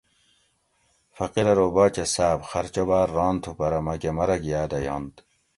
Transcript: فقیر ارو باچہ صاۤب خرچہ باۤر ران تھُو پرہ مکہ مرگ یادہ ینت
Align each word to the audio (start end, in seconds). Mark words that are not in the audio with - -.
فقیر 1.17 1.47
ارو 1.51 1.67
باچہ 1.75 2.05
صاۤب 2.13 2.39
خرچہ 2.49 2.83
باۤر 2.89 3.07
ران 3.15 3.35
تھُو 3.41 3.51
پرہ 3.57 3.79
مکہ 3.85 4.11
مرگ 4.17 4.43
یادہ 4.51 4.79
ینت 4.85 5.15